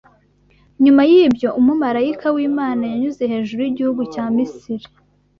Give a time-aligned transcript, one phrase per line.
[0.83, 4.87] Nyuma y’ibyo umumarayika w’Imana yanyuze hejuru y’igihugu cya Misiri